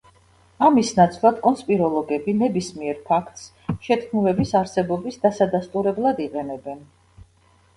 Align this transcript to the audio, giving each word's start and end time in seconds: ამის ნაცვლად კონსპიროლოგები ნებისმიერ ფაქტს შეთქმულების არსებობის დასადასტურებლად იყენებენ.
ამის 0.67 0.91
ნაცვლად 0.99 1.35
კონსპიროლოგები 1.43 2.33
ნებისმიერ 2.39 3.03
ფაქტს 3.09 3.45
შეთქმულების 3.89 4.55
არსებობის 4.61 5.23
დასადასტურებლად 5.27 6.25
იყენებენ. 6.27 6.83